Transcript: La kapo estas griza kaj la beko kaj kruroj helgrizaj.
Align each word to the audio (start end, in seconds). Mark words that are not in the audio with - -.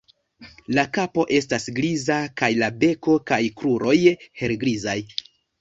La 0.77 0.85
kapo 0.97 1.25
estas 1.41 1.67
griza 1.81 2.17
kaj 2.43 2.51
la 2.63 2.71
beko 2.85 3.19
kaj 3.33 3.41
kruroj 3.61 3.97
helgrizaj. 4.43 5.01